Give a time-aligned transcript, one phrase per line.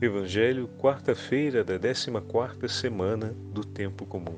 [0.00, 4.36] Evangelho, quarta-feira da 14ª semana do tempo comum.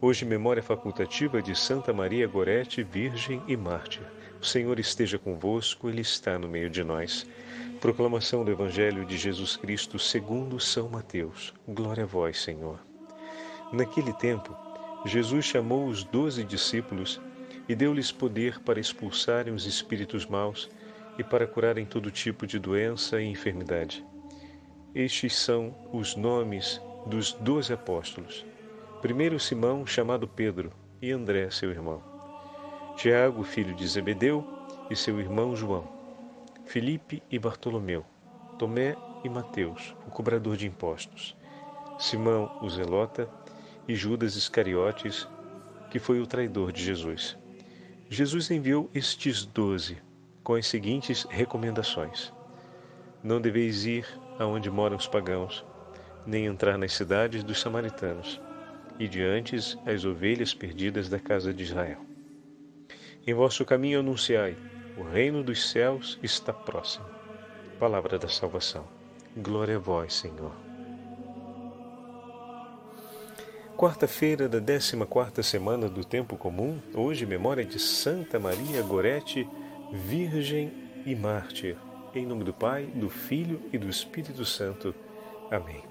[0.00, 4.02] Hoje memória facultativa de Santa Maria Gorete, virgem e mártir.
[4.40, 7.26] O Senhor esteja convosco, ele está no meio de nós.
[7.82, 11.52] Proclamação do Evangelho de Jesus Cristo, segundo São Mateus.
[11.68, 12.80] Glória a vós, Senhor.
[13.72, 14.56] Naquele tempo,
[15.04, 17.20] Jesus chamou os doze discípulos
[17.68, 20.70] e deu-lhes poder para expulsarem os espíritos maus
[21.18, 24.02] e para curarem todo tipo de doença e enfermidade.
[24.94, 28.46] Estes são os nomes dos doze apóstolos.
[29.02, 30.70] Primeiro Simão, chamado Pedro,
[31.02, 32.00] e André, seu irmão.
[32.96, 34.46] Tiago, filho de Zebedeu,
[34.88, 35.88] e seu irmão João.
[36.64, 38.06] Filipe e Bartolomeu.
[38.56, 41.36] Tomé e Mateus, o cobrador de impostos.
[41.98, 43.28] Simão, o zelota,
[43.88, 45.26] e Judas Iscariotes,
[45.90, 47.36] que foi o traidor de Jesus.
[48.08, 49.98] Jesus enviou estes doze
[50.44, 52.32] com as seguintes recomendações:
[53.24, 54.06] Não deveis ir
[54.38, 55.64] aonde moram os pagãos,
[56.26, 58.40] nem entrar nas cidades dos samaritanos,
[58.98, 62.00] e diante as ovelhas perdidas da casa de Israel.
[63.26, 64.56] Em vosso caminho anunciai:
[64.96, 67.06] o reino dos céus está próximo.
[67.78, 68.86] Palavra da salvação.
[69.36, 70.52] Glória a vós, Senhor.
[73.76, 79.48] Quarta-feira da 14 semana do tempo comum, hoje memória de Santa Maria Gorete,
[79.92, 80.72] virgem
[81.04, 81.76] e mártir.
[82.14, 84.94] Em nome do Pai, do Filho e do Espírito Santo.
[85.50, 85.82] Amém.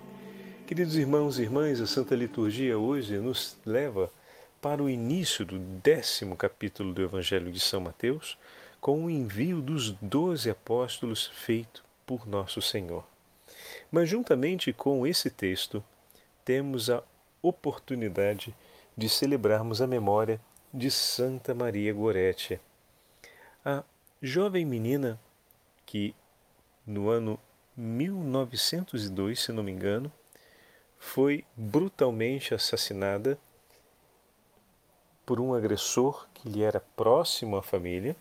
[0.65, 4.09] Queridos irmãos e irmãs, a Santa Liturgia hoje nos leva
[4.61, 8.37] para o início do décimo capítulo do Evangelho de São Mateus,
[8.79, 13.03] com o envio dos doze apóstolos feito por nosso Senhor.
[13.91, 15.83] Mas, juntamente com esse texto,
[16.45, 17.03] temos a
[17.41, 18.55] oportunidade
[18.95, 20.39] de celebrarmos a memória
[20.73, 22.61] de Santa Maria Gorete,
[23.65, 23.83] a
[24.21, 25.19] jovem menina
[25.93, 26.15] que
[26.87, 27.39] no ano
[27.77, 30.11] 1902, se não me engano,
[30.97, 33.37] foi brutalmente assassinada
[35.23, 38.15] por um agressor que lhe era próximo à família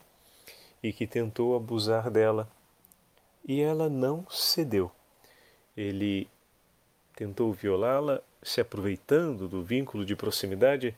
[0.83, 2.47] e que tentou abusar dela.
[3.43, 4.93] E ela não cedeu.
[5.75, 6.29] Ele
[7.17, 10.95] tentou violá-la, se aproveitando do vínculo de proximidade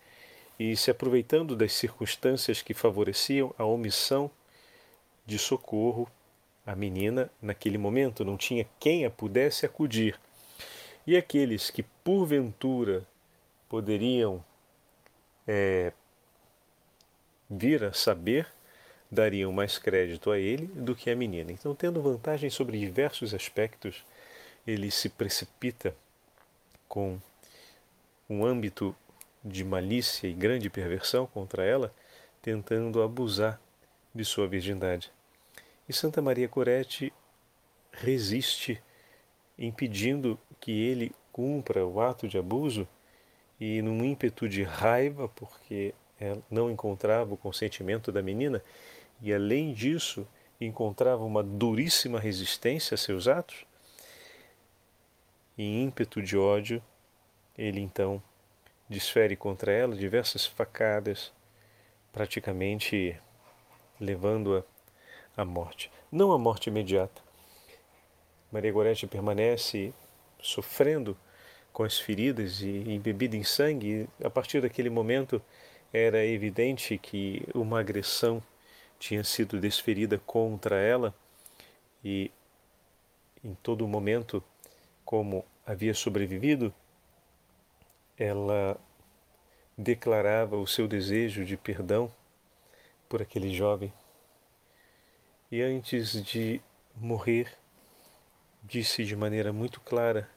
[0.58, 4.28] e se aproveitando das circunstâncias que favoreciam a omissão
[5.24, 6.10] de socorro
[6.66, 10.18] a menina, naquele momento, não tinha quem a pudesse acudir.
[11.06, 13.06] E aqueles que, porventura,
[13.68, 14.42] poderiam
[15.46, 15.92] é,
[17.50, 18.46] vir a saber,
[19.10, 21.52] dariam mais crédito a ele do que à menina.
[21.52, 24.04] Então, tendo vantagem sobre diversos aspectos,
[24.66, 25.94] ele se precipita
[26.88, 27.18] com
[28.28, 28.96] um âmbito
[29.44, 31.92] de malícia e grande perversão contra ela,
[32.40, 33.60] tentando abusar
[34.14, 35.12] de sua virgindade.
[35.88, 37.12] E Santa Maria Corete
[37.92, 38.82] resiste,
[39.58, 42.88] impedindo que ele cumpra o ato de abuso
[43.60, 48.62] e, num ímpeto de raiva, porque ela não encontrava o consentimento da menina,
[49.20, 50.26] e além disso
[50.60, 53.66] encontrava uma duríssima resistência a seus atos,
[55.56, 56.82] em ímpeto de ódio,
[57.56, 58.22] ele então
[58.88, 61.32] desfere contra ela diversas facadas,
[62.12, 63.16] praticamente
[64.00, 64.64] levando-a
[65.36, 67.22] a morte, não a morte imediata.
[68.52, 69.92] Maria Gorete permanece
[70.40, 71.16] sofrendo
[71.72, 74.08] com as feridas e embebida em sangue.
[74.20, 75.42] E a partir daquele momento
[75.92, 78.42] era evidente que uma agressão
[78.98, 81.12] tinha sido desferida contra ela
[82.04, 82.30] e
[83.44, 84.42] em todo momento,
[85.04, 86.72] como havia sobrevivido,
[88.16, 88.78] ela
[89.76, 92.10] declarava o seu desejo de perdão
[93.08, 93.92] por aquele jovem
[95.54, 96.60] e antes de
[96.96, 97.56] morrer,
[98.60, 100.28] disse de maneira muito clara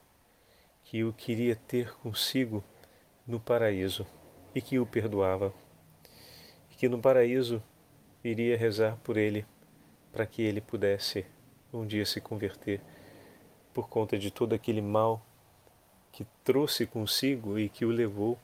[0.84, 2.64] que o queria ter consigo
[3.26, 4.06] no paraíso
[4.54, 5.52] e que o perdoava,
[6.70, 7.64] e que no paraíso
[8.24, 9.44] iria rezar por ele
[10.12, 11.26] para que ele pudesse
[11.74, 12.80] um dia se converter
[13.74, 15.26] por conta de todo aquele mal
[16.12, 18.38] que trouxe consigo e que o levou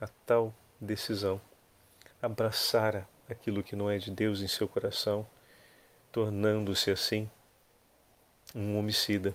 [0.00, 1.40] a tal decisão.
[2.22, 5.26] Abraçara aquilo que não é de Deus em seu coração
[6.12, 7.28] tornando-se assim
[8.54, 9.34] um homicida,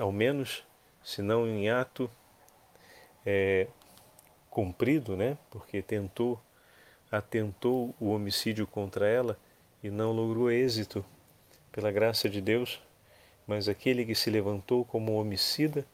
[0.00, 0.64] ao menos,
[1.02, 2.10] se não em ato
[3.24, 3.68] é,
[4.50, 5.38] cumprido, né?
[5.50, 6.40] Porque tentou,
[7.10, 9.38] atentou o homicídio contra ela
[9.82, 11.04] e não logrou êxito
[11.70, 12.80] pela graça de Deus,
[13.46, 15.86] mas aquele que se levantou como homicida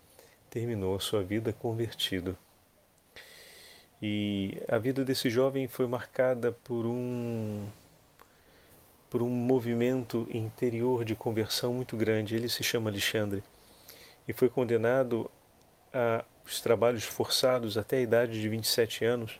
[0.48, 2.36] terminou a sua vida convertido.
[4.00, 7.68] E a vida desse jovem foi marcada por um
[9.10, 12.34] por um movimento interior de conversão muito grande.
[12.36, 13.42] Ele se chama Alexandre.
[14.28, 15.30] e foi condenado
[15.92, 19.38] a os trabalhos forçados até a idade de 27 anos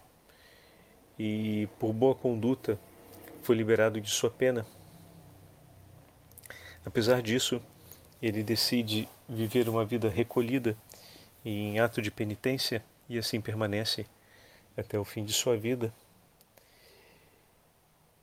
[1.19, 2.79] e, por boa conduta,
[3.43, 4.65] foi liberado de sua pena.
[6.85, 7.61] Apesar disso,
[8.23, 10.77] ele decide viver uma vida recolhida
[11.45, 14.07] e em ato de penitência e assim permanece
[14.77, 15.93] até o fim de sua vida.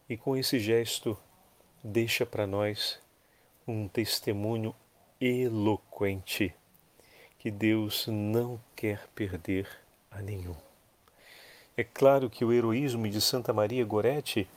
[0.08, 1.18] E com esse gesto,
[1.88, 3.00] deixa para nós
[3.66, 4.76] um testemunho
[5.22, 6.54] eloquente
[7.40, 9.70] que Deus não quer perder
[10.12, 10.56] a nenhum.
[11.78, 14.48] É claro que o heroísmo de Santa Maria Goretti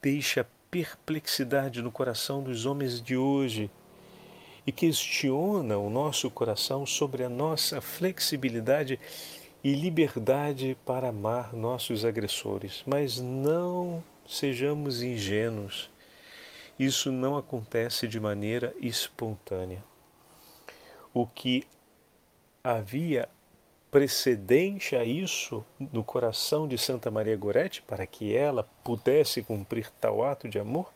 [0.00, 3.68] deixa perplexidade no coração dos homens de hoje
[4.64, 8.98] e questiona o nosso coração sobre a nossa flexibilidade
[9.64, 12.82] e liberdade para amar nossos agressores.
[12.86, 15.91] Mas não sejamos ingênuos.
[16.78, 19.82] Isso não acontece de maneira espontânea
[21.14, 21.66] o que
[22.64, 23.28] havia
[23.90, 30.24] precedente a isso no coração de Santa Maria Goretti, para que ela pudesse cumprir tal
[30.24, 30.90] ato de amor,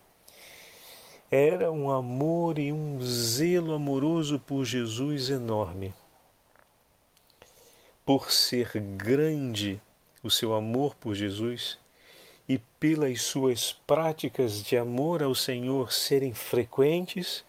[1.30, 5.92] era um amor e um zelo amoroso por Jesus enorme.
[8.04, 9.82] Por ser grande
[10.22, 11.78] o seu amor por Jesus
[12.48, 17.44] e pelas suas práticas de amor ao Senhor serem frequentes,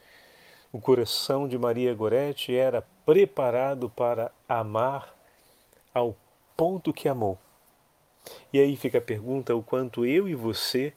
[0.71, 5.15] o coração de Maria Goretti era preparado para amar
[5.93, 6.15] ao
[6.55, 7.37] ponto que amou.
[8.51, 10.93] E aí fica a pergunta: o quanto eu e você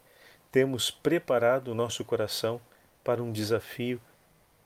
[0.50, 2.60] temos preparado o nosso coração
[3.04, 4.00] para um desafio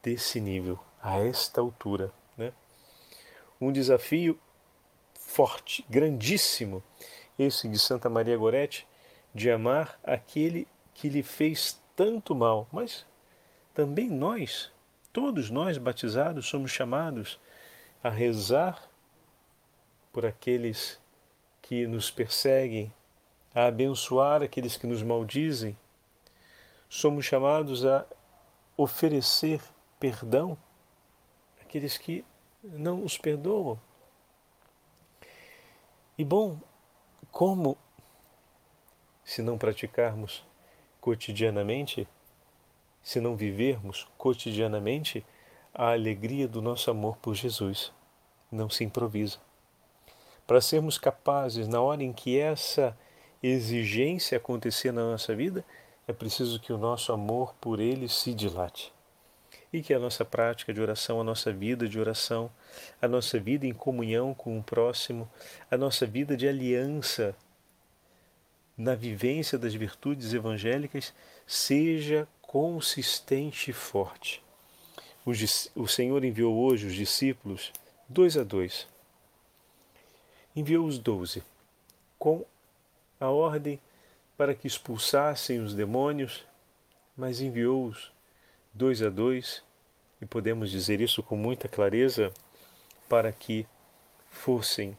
[0.03, 2.11] desse nível, a esta altura.
[2.37, 2.53] Né?
[3.61, 4.39] Um desafio
[5.15, 6.83] forte, grandíssimo,
[7.39, 8.87] esse de Santa Maria Goretti,
[9.35, 13.07] de amar aquele que lhe fez tanto mal, mas
[13.75, 14.73] também nós
[15.15, 17.39] Todos nós batizados somos chamados
[18.03, 18.91] a rezar
[20.13, 21.01] por aqueles
[21.63, 22.93] que nos perseguem,
[23.55, 25.79] a abençoar aqueles que nos maldizem.
[26.89, 28.05] Somos chamados a
[28.77, 29.63] oferecer
[30.01, 30.59] perdão
[31.61, 32.25] àqueles que
[32.65, 33.81] não os perdoam.
[36.19, 36.59] E bom,
[37.31, 37.79] como
[39.25, 40.45] se não praticarmos
[41.01, 42.07] cotidianamente
[43.05, 45.25] se não vivermos cotidianamente
[45.75, 47.93] a alegria do nosso amor por Jesus.
[48.51, 49.39] Não se improvisa.
[50.47, 52.97] Para sermos capazes, na hora em que essa
[53.43, 55.63] exigência acontecer na nossa vida,
[56.09, 58.93] é preciso que o nosso amor por Ele se dilate.
[59.71, 62.51] E que a nossa prática de oração, a nossa vida de oração,
[63.03, 65.29] a nossa vida em comunhão com o próximo,
[65.71, 67.35] a nossa vida de aliança
[68.77, 71.13] na vivência das virtudes evangélicas
[71.47, 74.43] seja consistente e forte.
[75.75, 77.73] O Senhor enviou hoje os discípulos
[78.09, 78.87] dois a dois.
[80.55, 81.43] Enviou os doze
[82.19, 82.45] com
[83.19, 83.81] a ordem
[84.37, 86.45] para que expulsassem os demônios,
[87.17, 88.13] mas enviou-os
[88.73, 89.63] dois a dois,
[90.21, 92.33] e podemos dizer isso com muita clareza,
[93.09, 93.67] para que
[94.31, 94.97] fossem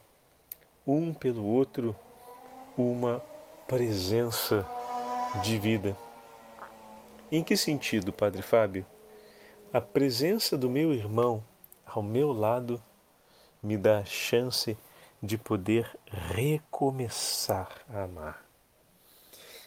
[0.86, 1.94] um pelo outro
[2.76, 3.22] uma
[3.66, 4.64] presença
[5.42, 5.96] de vida.
[7.32, 8.86] Em que sentido, Padre Fábio?
[9.72, 11.42] A presença do meu irmão
[11.84, 12.80] ao meu lado
[13.60, 14.78] me dá a chance
[15.20, 18.46] de poder recomeçar a amar.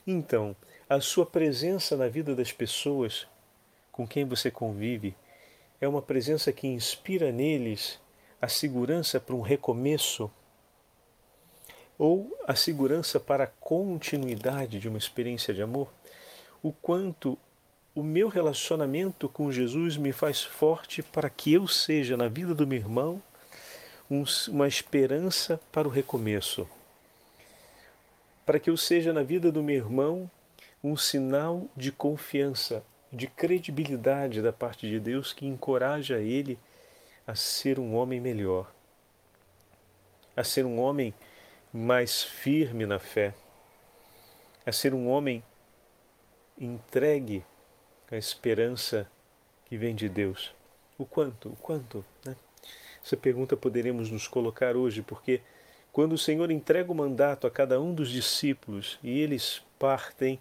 [0.07, 0.55] Então,
[0.89, 3.27] a sua presença na vida das pessoas
[3.91, 5.13] com quem você convive
[5.81, 7.99] é uma presença que inspira neles
[8.41, 10.31] a segurança para um recomeço
[11.99, 15.91] ou a segurança para a continuidade de uma experiência de amor?
[16.63, 17.37] O quanto
[17.93, 22.65] o meu relacionamento com Jesus me faz forte para que eu seja, na vida do
[22.65, 23.21] meu irmão,
[24.09, 26.67] um, uma esperança para o recomeço.
[28.45, 30.31] Para que eu seja, na vida do meu irmão,
[30.81, 36.57] um sinal de confiança, de credibilidade da parte de Deus que encoraja ele
[37.27, 38.71] a ser um homem melhor,
[40.35, 41.13] a ser um homem
[41.73, 43.33] mais firme na fé,
[44.65, 45.43] a ser um homem
[46.57, 47.45] entregue
[48.11, 49.09] a esperança
[49.65, 50.53] que vem de Deus.
[50.97, 52.35] O quanto, o quanto, né?
[53.03, 55.41] Essa pergunta poderemos nos colocar hoje, porque
[55.91, 60.39] quando o Senhor entrega o mandato a cada um dos discípulos e eles partem,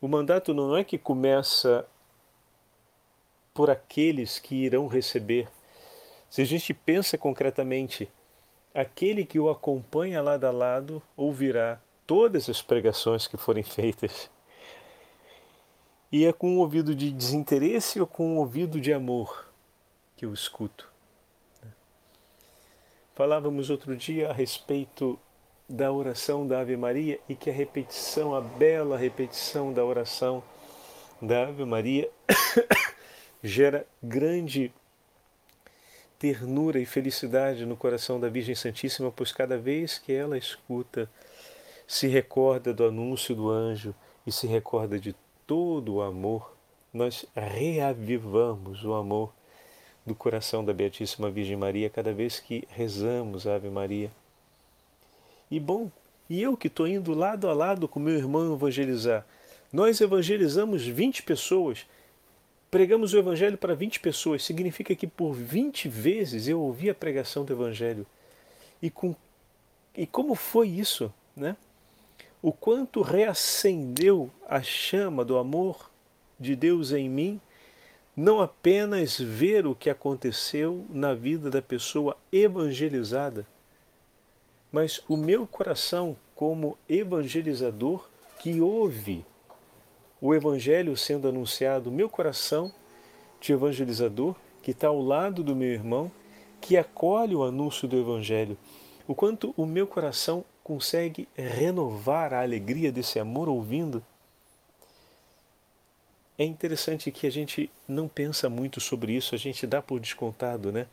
[0.00, 1.86] o mandato não é que começa
[3.54, 5.48] por aqueles que irão receber.
[6.28, 8.10] Se a gente pensa concretamente,
[8.76, 14.30] aquele que o acompanha lado a lado ouvirá todas as pregações que forem feitas
[16.12, 19.46] e é com um ouvido de desinteresse ou com um ouvido de amor?
[20.16, 20.88] que eu escuto.
[23.14, 25.18] Falávamos outro dia a respeito
[25.68, 30.42] da oração da Ave Maria e que a repetição, a bela repetição da oração
[31.20, 32.10] da Ave Maria
[33.42, 34.72] gera grande
[36.18, 41.10] ternura e felicidade no coração da Virgem Santíssima, pois cada vez que ela escuta,
[41.86, 43.94] se recorda do anúncio do anjo
[44.26, 45.14] e se recorda de
[45.46, 46.56] todo o amor,
[46.92, 49.32] nós reavivamos o amor
[50.04, 54.10] do coração da Beatíssima Virgem Maria cada vez que rezamos a Ave Maria.
[55.50, 55.90] E bom,
[56.28, 59.26] e eu que estou indo lado a lado com meu irmão evangelizar,
[59.72, 61.86] nós evangelizamos 20 pessoas,
[62.76, 67.42] pregamos o Evangelho para 20 pessoas, significa que por 20 vezes eu ouvi a pregação
[67.42, 68.06] do Evangelho.
[68.82, 69.16] E, com,
[69.96, 71.10] e como foi isso?
[71.34, 71.56] Né?
[72.42, 75.90] O quanto reacendeu a chama do amor
[76.38, 77.40] de Deus em mim,
[78.14, 83.46] não apenas ver o que aconteceu na vida da pessoa evangelizada,
[84.70, 88.06] mas o meu coração como evangelizador
[88.38, 89.24] que ouve
[90.20, 92.72] o Evangelho sendo anunciado, meu coração
[93.40, 96.10] de evangelizador, que está ao lado do meu irmão,
[96.60, 98.56] que acolhe o anúncio do Evangelho,
[99.06, 104.02] o quanto o meu coração consegue renovar a alegria desse amor ouvindo.
[106.38, 110.72] É interessante que a gente não pensa muito sobre isso, a gente dá por descontado,
[110.72, 110.86] né?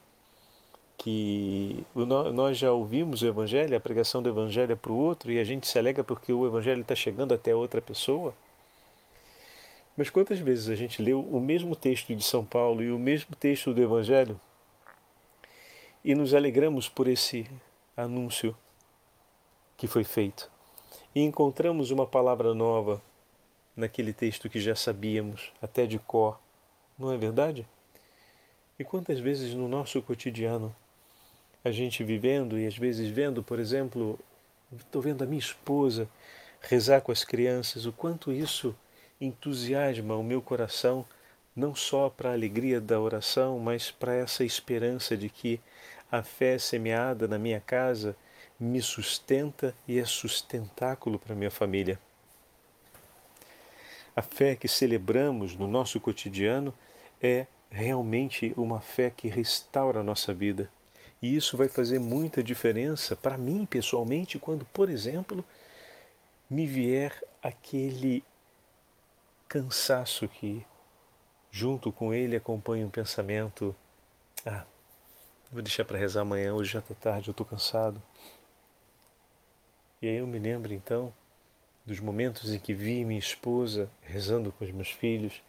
[0.96, 5.40] Que nós já ouvimos o Evangelho, a pregação do Evangelho é para o outro e
[5.40, 8.34] a gente se alega porque o Evangelho está chegando até outra pessoa.
[9.96, 13.36] Mas quantas vezes a gente leu o mesmo texto de São Paulo e o mesmo
[13.36, 14.40] texto do Evangelho
[16.04, 17.48] e nos alegramos por esse
[17.96, 18.58] anúncio
[19.78, 20.52] que foi feito
[21.16, 23.02] e encontramos uma palavra nova
[23.76, 26.40] naquele texto que já sabíamos até de cor,
[26.98, 27.68] não é verdade?
[28.80, 30.76] E quantas vezes no nosso cotidiano
[31.64, 34.20] a gente vivendo e às vezes vendo, por exemplo,
[34.76, 36.10] estou vendo a minha esposa
[36.62, 38.76] rezar com as crianças, o quanto isso
[39.20, 41.06] entusiasma o meu coração
[41.56, 45.60] não só para a alegria da oração, mas para essa esperança de que
[46.12, 48.16] a fé semeada na minha casa
[48.60, 52.00] me sustenta e é sustentáculo para minha família.
[54.16, 56.74] A fé que celebramos no nosso cotidiano
[57.22, 60.70] é realmente uma fé que restaura a nossa vida.
[61.22, 65.44] E isso vai fazer muita diferença para mim pessoalmente quando, por exemplo,
[66.50, 68.24] me vier aquele
[69.48, 70.66] cansaço que,
[71.52, 73.76] junto com ele, acompanha um pensamento:
[74.46, 74.66] ah,
[75.52, 78.02] vou deixar para rezar amanhã, hoje já está tarde, eu estou cansado.
[80.02, 81.14] E aí eu me lembro então
[81.86, 85.42] dos momentos em que vi minha esposa rezando com os meus filhos,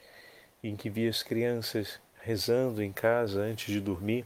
[0.62, 4.24] em que vi as crianças rezando em casa antes de dormir,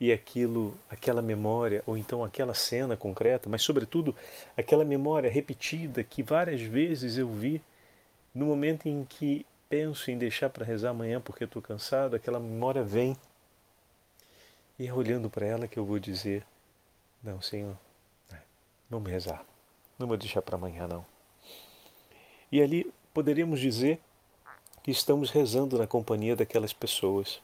[0.00, 4.14] e aquilo, aquela memória, ou então aquela cena concreta, mas sobretudo
[4.56, 7.62] aquela memória repetida que várias vezes eu vi
[8.34, 12.82] no momento em que penso em deixar para rezar amanhã porque estou cansado, aquela memória
[12.82, 13.16] vem.
[14.78, 16.44] E é olhando para ela que eu vou dizer:
[17.22, 17.76] Não, Senhor,
[18.32, 18.38] é,
[18.90, 19.44] vamos rezar.
[19.98, 21.06] Não vou deixar para amanhã, não.
[22.50, 24.00] E ali poderíamos dizer
[24.82, 27.40] que estamos rezando na companhia daquelas pessoas.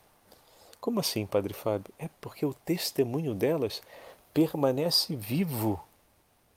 [0.81, 1.93] Como assim, Padre Fábio?
[1.99, 3.83] É porque o testemunho delas
[4.33, 5.83] permanece vivo,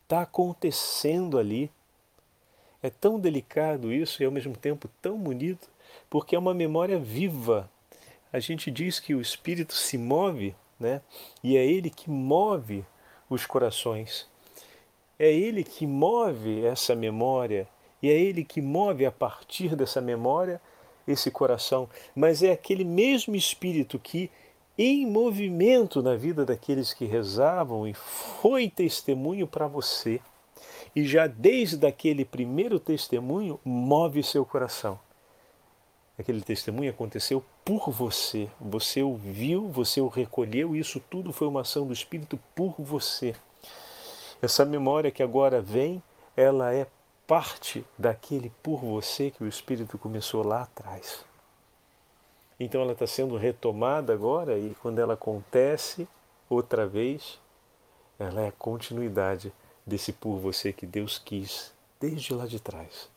[0.04, 1.72] está acontecendo ali.
[2.84, 5.70] É tão delicado isso e ao mesmo tempo tão bonito,
[6.10, 7.72] porque é uma memória viva.
[8.32, 11.02] A gente diz que o espírito se move, né?
[11.42, 12.84] E é ele que move
[13.30, 14.28] os corações.
[15.18, 17.68] É ele que move essa memória
[18.02, 20.60] e é ele que move a partir dessa memória
[21.08, 24.30] esse coração, mas é aquele mesmo espírito que
[24.78, 30.20] em movimento na vida daqueles que rezavam e foi testemunho para você
[30.96, 35.00] e já desde aquele primeiro testemunho move seu coração.
[36.18, 38.48] Aquele testemunho aconteceu por você.
[38.62, 43.36] Você o viu, você o recolheu, isso tudo foi uma ação do Espírito por você.
[44.42, 46.04] Essa memória que agora vem,
[46.36, 46.86] ela é
[47.26, 51.26] parte daquele por você que o Espírito começou lá atrás.
[52.60, 56.08] Então ela está sendo retomada agora e quando ela acontece
[56.50, 57.40] outra vez,
[58.20, 59.52] ela é continuidade
[59.86, 63.10] desse por você que Deus quis desde lá de trás.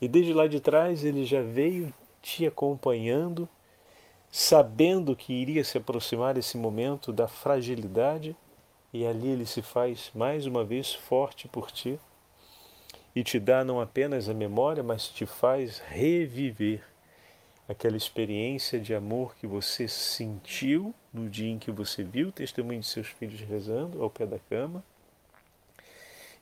[0.00, 3.48] E desde lá de trás ele já veio te acompanhando,
[4.30, 8.36] sabendo que iria se aproximar esse momento da fragilidade,
[8.92, 11.98] e ali ele se faz mais uma vez forte por ti
[13.14, 16.82] e te dá não apenas a memória, mas te faz reviver
[17.68, 22.80] aquela experiência de amor que você sentiu no dia em que você viu o testemunho
[22.80, 24.82] de seus filhos rezando ao pé da cama.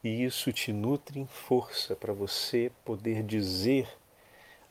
[0.04, 3.88] E isso te nutre em força para você poder dizer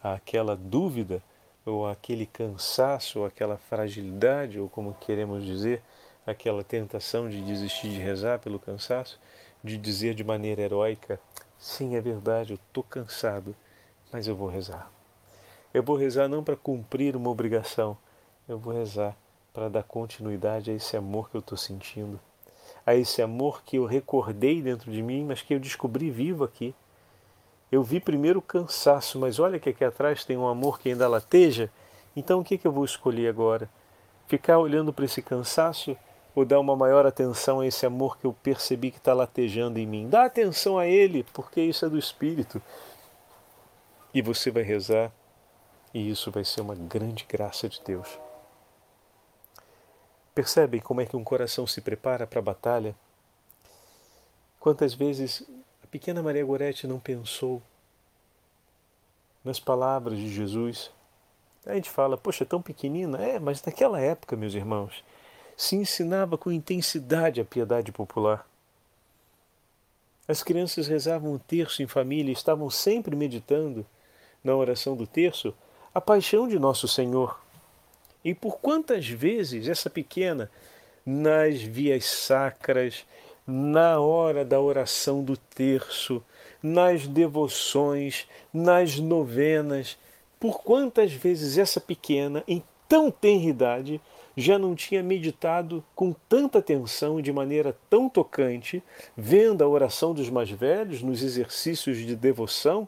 [0.04, 1.24] aquela dúvida
[1.66, 5.82] ou aquele cansaço, ou aquela fragilidade, ou como queremos dizer,
[6.26, 9.20] aquela tentação de desistir de rezar pelo cansaço,
[9.64, 11.20] de dizer de maneira heróica:
[11.58, 13.56] sim, é verdade, eu estou cansado,
[14.12, 14.92] mas eu vou rezar.
[15.74, 17.98] Eu vou rezar não para cumprir uma obrigação,
[18.50, 19.16] eu vou rezar
[19.54, 22.20] para dar continuidade a esse amor que eu estou sentindo,
[22.86, 26.74] a esse amor que eu recordei dentro de mim, mas que eu descobri vivo aqui.
[27.72, 31.08] Eu vi primeiro o cansaço, mas olha que aqui atrás tem um amor que ainda
[31.08, 31.70] lateja.
[32.16, 33.70] Então o que, que eu vou escolher agora?
[34.28, 35.96] Ficar olhando para esse cansaço
[36.36, 39.86] ou dar uma maior atenção a esse amor que eu percebi que está latejando em
[39.86, 40.10] mim?
[40.10, 42.62] Dá atenção a ele, porque isso é do Espírito.
[44.14, 45.12] E você vai rezar,
[45.94, 48.08] e isso vai ser uma grande graça de Deus.
[50.34, 52.96] Percebem como é que um coração se prepara para a batalha?
[54.60, 55.44] Quantas vezes
[55.92, 57.62] pequena Maria Gorete não pensou
[59.44, 60.90] nas palavras de Jesus.
[61.66, 63.18] A gente fala, poxa, tão pequenina.
[63.18, 65.04] É, mas naquela época, meus irmãos,
[65.58, 68.48] se ensinava com intensidade a piedade popular.
[70.28, 73.86] As crianças rezavam o terço em família estavam sempre meditando,
[74.44, 75.54] na oração do terço,
[75.94, 77.41] a paixão de Nosso Senhor.
[78.24, 80.50] E por quantas vezes essa pequena,
[81.06, 83.06] nas vias sacras,
[83.46, 86.24] na hora da oração do terço,
[86.62, 89.98] nas devoções, nas novenas.
[90.40, 94.02] Por quantas vezes essa pequena, em tão tenra idade,
[94.36, 98.82] já não tinha meditado com tanta atenção e de maneira tão tocante,
[99.16, 102.88] vendo a oração dos mais velhos nos exercícios de devoção,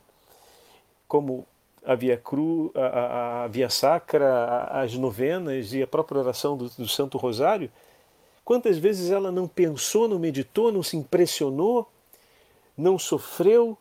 [1.07, 1.45] como
[1.85, 6.69] a Via Cru, a, a, a Via Sacra, as novenas e a própria oração do,
[6.69, 7.69] do Santo Rosário,
[8.43, 11.89] Quantas vezes ela não pensou, não meditou, não se impressionou,
[12.77, 13.77] não sofreu,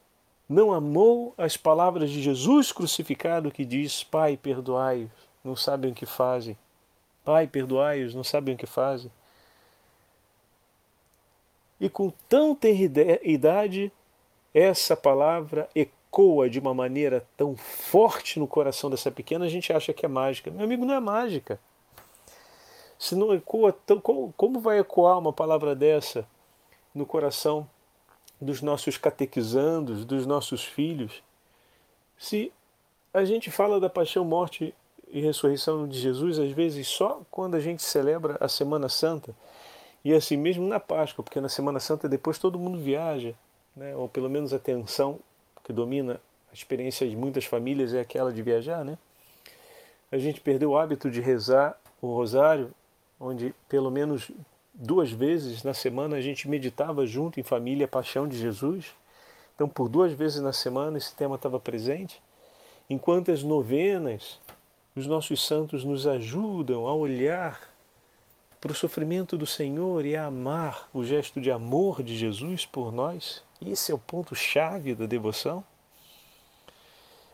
[0.49, 5.11] não amou as palavras de Jesus crucificado que diz: Pai, perdoai-os,
[5.43, 6.57] não sabem o que fazem.
[7.25, 9.11] Pai, perdoai-os, não sabem o que fazem.
[11.81, 13.91] E com tão tenra idade,
[14.55, 15.69] essa palavra
[16.51, 20.51] de uma maneira tão forte no coração dessa pequena, a gente acha que é mágica.
[20.51, 21.59] Meu amigo, não é mágica.
[22.99, 26.27] Se não ecoa, como, como vai ecoar uma palavra dessa
[26.95, 27.67] no coração
[28.39, 31.23] dos nossos catequizandos, dos nossos filhos?
[32.19, 32.53] Se
[33.15, 34.75] a gente fala da paixão, morte
[35.09, 39.35] e ressurreição de Jesus, às vezes só quando a gente celebra a Semana Santa,
[40.05, 43.35] e assim mesmo na Páscoa, porque na Semana Santa depois todo mundo viaja,
[43.75, 43.97] né?
[43.97, 45.19] ou pelo menos a tensão
[45.65, 46.21] que domina
[46.51, 48.99] a experiência de muitas famílias é aquela de viajar, né?
[50.11, 52.71] A gente perdeu o hábito de rezar o rosário
[53.19, 54.31] onde pelo menos
[54.75, 58.93] duas vezes na semana a gente meditava junto em família a paixão de Jesus.
[59.55, 62.21] Então, por duas vezes na semana esse tema estava presente.
[62.91, 64.41] Enquanto as novenas,
[64.95, 67.72] os nossos santos nos ajudam a olhar
[68.63, 72.93] para o sofrimento do Senhor e a amar o gesto de amor de Jesus por
[72.93, 73.43] nós.
[73.61, 75.65] Esse é o ponto-chave da devoção.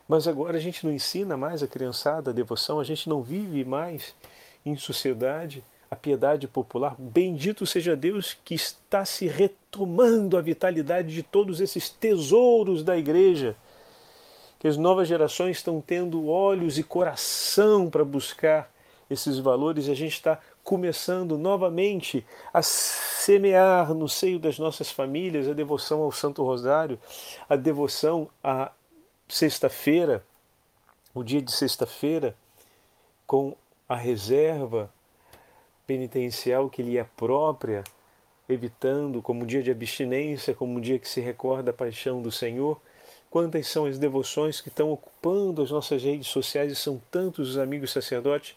[0.09, 3.63] Mas agora a gente não ensina mais a criançada a devoção, a gente não vive
[3.63, 4.15] mais
[4.65, 6.97] em sociedade a piedade popular.
[6.99, 13.55] Bendito seja Deus que está se retomando a vitalidade de todos esses tesouros da igreja.
[14.59, 18.73] Que as novas gerações estão tendo olhos e coração para buscar
[19.11, 20.39] esses valores e a gente está
[20.69, 26.99] começando novamente a semear no seio das nossas famílias a devoção ao Santo Rosário,
[27.49, 28.71] a devoção à
[29.27, 30.23] sexta-feira,
[31.15, 32.37] o dia de sexta-feira,
[33.27, 33.57] com
[33.89, 34.93] a reserva
[35.87, 37.83] penitencial que lhe é própria,
[38.47, 42.79] evitando como dia de abstinência, como dia que se recorda a paixão do Senhor.
[43.31, 47.59] Quantas são as devoções que estão ocupando as nossas redes sociais e são tantos os
[47.59, 48.57] amigos sacerdotes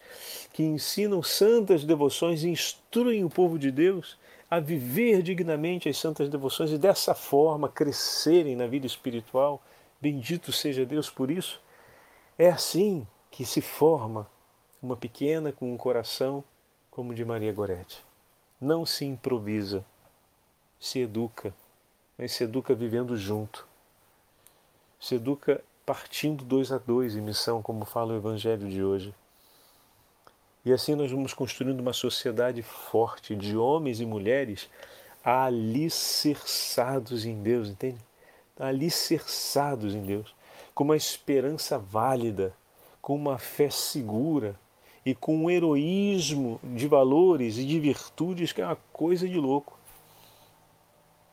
[0.52, 4.18] que ensinam santas devoções e instruem o povo de Deus
[4.50, 9.62] a viver dignamente as santas devoções e dessa forma crescerem na vida espiritual.
[10.00, 11.60] Bendito seja Deus por isso.
[12.38, 14.26] É assim que se forma
[14.82, 16.42] uma pequena com um coração
[16.90, 18.04] como de Maria Goretti.
[18.60, 19.84] Não se improvisa,
[20.78, 21.54] se educa,
[22.18, 23.66] mas se educa vivendo junto.
[25.02, 29.12] Se educa partindo dois a dois em missão, como fala o Evangelho de hoje.
[30.64, 34.70] E assim nós vamos construindo uma sociedade forte de homens e mulheres
[35.24, 37.98] alicerçados em Deus, entende?
[38.56, 40.32] Alicerçados em Deus,
[40.72, 42.54] com uma esperança válida,
[43.00, 44.54] com uma fé segura
[45.04, 49.76] e com um heroísmo de valores e de virtudes que é uma coisa de louco.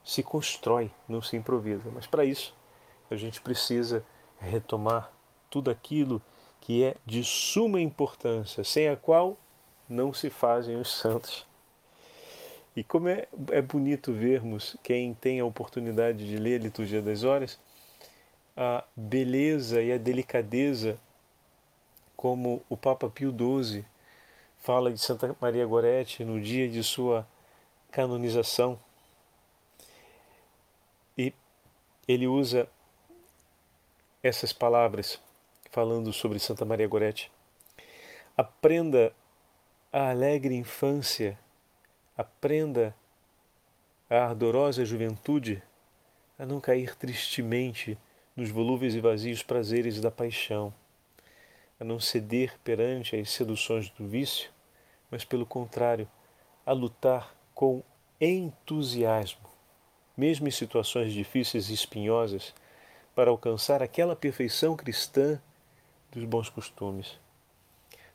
[0.04, 1.84] Se constrói, não se improvisa.
[1.94, 2.58] Mas para isso,
[3.10, 4.04] a gente precisa
[4.40, 5.12] retomar
[5.50, 6.22] tudo aquilo
[6.62, 9.38] que é de suma importância, sem a qual
[9.88, 11.48] não se fazem os santos.
[12.76, 17.24] E como é, é bonito vermos, quem tem a oportunidade de ler a Liturgia das
[17.24, 17.60] Horas,
[18.56, 21.00] a beleza e a delicadeza
[22.16, 23.84] como o Papa Pio XII
[24.58, 27.26] fala de Santa Maria Gorete no dia de sua
[27.92, 28.78] canonização.
[31.18, 31.34] E
[32.08, 32.68] ele usa
[34.30, 35.20] essas palavras
[35.72, 37.32] falando sobre Santa Maria Gorete.
[38.38, 39.12] Aprenda
[39.92, 41.38] a alegre infância,
[42.16, 42.96] aprenda
[44.10, 45.62] a ardorosa juventude
[46.38, 47.98] a não cair tristemente
[48.36, 50.74] nos volúveis e vazios prazeres da paixão,
[51.80, 54.52] a não ceder perante as seduções do vício,
[55.10, 56.08] mas pelo contrário,
[56.66, 57.84] a lutar com
[58.22, 59.50] entusiasmo,
[60.16, 62.54] mesmo em situações difíceis e espinhosas,
[63.16, 65.42] para alcançar aquela perfeição cristã
[66.12, 67.20] dos bons costumes.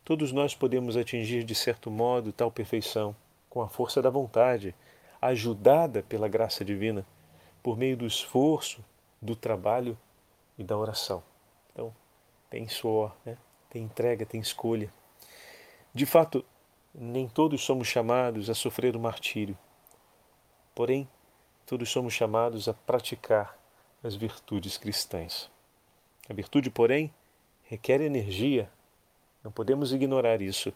[0.05, 3.15] Todos nós podemos atingir de certo modo tal perfeição
[3.49, 4.75] com a força da vontade,
[5.21, 7.07] ajudada pela graça divina,
[7.63, 8.85] por meio do esforço,
[9.23, 9.97] do trabalho
[10.59, 11.23] e da oração.
[11.73, 11.95] Então,
[12.51, 13.39] tem suor, né?
[13.71, 14.93] tem entrega, tem escolha.
[15.95, 16.45] De fato,
[16.95, 19.57] nem todos somos chamados a sofrer o martírio.
[20.75, 21.09] Porém,
[21.65, 23.57] todos somos chamados a praticar
[24.05, 25.51] as virtudes cristãs.
[26.29, 27.11] A virtude, porém,
[27.65, 28.71] requer energia,
[29.43, 30.75] não podemos ignorar isso,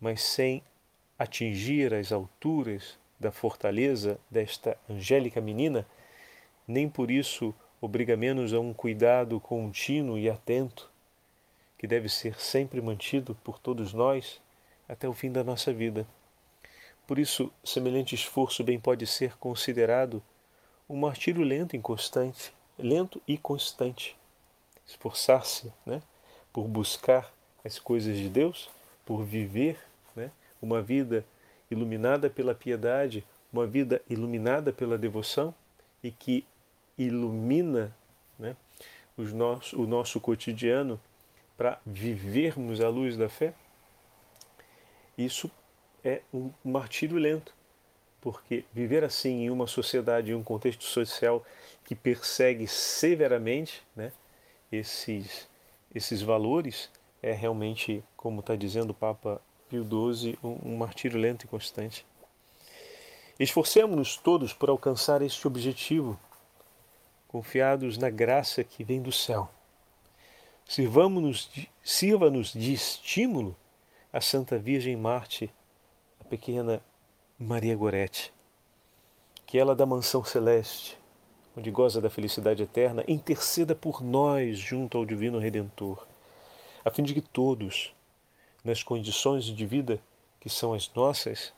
[0.00, 0.60] mas sem
[1.16, 5.86] atingir as alturas da fortaleza desta angélica menina,
[6.66, 10.90] nem por isso obriga menos a um cuidado contínuo e atento,
[11.78, 14.40] que deve ser sempre mantido por todos nós
[14.88, 16.04] até o fim da nossa vida.
[17.06, 20.20] Por isso, semelhante esforço bem pode ser considerado
[20.88, 24.16] um martírio lento e constante, lento e constante.
[24.86, 26.02] Esforçar-se, né,
[26.52, 27.32] por buscar
[27.64, 28.70] as coisas de Deus,
[29.04, 29.78] por viver,
[30.14, 31.24] né, uma vida
[31.70, 35.54] iluminada pela piedade, uma vida iluminada pela devoção
[36.02, 36.44] e que
[36.98, 37.96] ilumina
[38.38, 38.56] né,
[39.16, 41.00] os nosso, o nosso cotidiano
[41.56, 43.54] para vivermos a luz da fé,
[45.16, 45.50] isso
[46.04, 47.54] é um martírio lento
[48.24, 51.44] porque viver assim em uma sociedade, em um contexto social
[51.84, 54.10] que persegue severamente né,
[54.72, 55.46] esses,
[55.94, 56.90] esses valores,
[57.22, 62.06] é realmente, como está dizendo o Papa Pio XII, um, um martírio lento e constante.
[63.38, 66.18] Esforcemos-nos todos por alcançar este objetivo,
[67.28, 69.50] confiados na graça que vem do céu.
[70.64, 73.54] Sirva-nos de, sirva de estímulo
[74.10, 75.52] a Santa Virgem Marte,
[76.18, 76.80] a pequena
[77.44, 78.32] Maria Gorete,
[79.44, 80.98] que ela da mansão celeste,
[81.54, 86.06] onde goza da felicidade eterna, interceda por nós junto ao Divino Redentor,
[86.82, 87.94] a fim de que todos,
[88.64, 90.00] nas condições de vida
[90.40, 91.52] que são as nossas,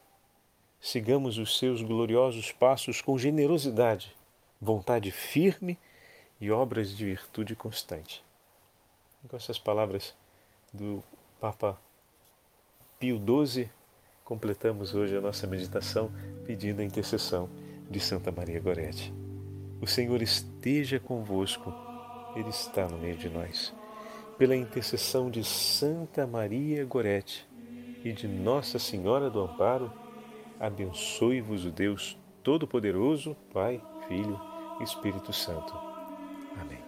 [0.80, 4.12] sigamos os seus gloriosos passos com generosidade,
[4.60, 5.78] vontade firme
[6.40, 8.24] e obras de virtude constante.
[9.28, 10.16] Com essas palavras
[10.72, 11.00] do
[11.40, 11.80] Papa
[12.98, 13.70] Pio XII,
[14.26, 16.10] completamos hoje a nossa meditação
[16.44, 17.48] pedindo a intercessão
[17.88, 19.14] de Santa Maria Gorete.
[19.80, 21.72] O Senhor esteja convosco,
[22.34, 23.72] Ele está no meio de nós.
[24.36, 27.48] Pela intercessão de Santa Maria Gorete
[28.04, 29.92] e de Nossa Senhora do Amparo,
[30.58, 34.38] abençoe-vos o Deus Todo-Poderoso, Pai, Filho
[34.80, 35.72] e Espírito Santo.
[36.60, 36.85] Amém.